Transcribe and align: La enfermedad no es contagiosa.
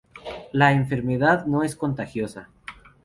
La 0.51 0.71
enfermedad 0.71 1.45
no 1.45 1.61
es 1.61 1.75
contagiosa. 1.75 2.49